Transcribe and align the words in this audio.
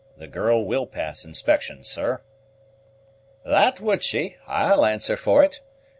The 0.17 0.25
girl 0.25 0.65
will 0.65 0.87
pass 0.87 1.23
inspection, 1.23 1.83
sir." 1.83 2.21
"That 3.45 3.79
would 3.81 4.03
she, 4.03 4.37
I'll 4.47 4.83
answer 4.83 5.15
for 5.15 5.43
it. 5.43 5.59